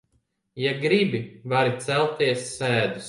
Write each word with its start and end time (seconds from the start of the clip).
Ja 0.61 0.71
gribi, 0.85 1.21
vari 1.55 1.77
celties 1.87 2.47
sēdus. 2.57 2.97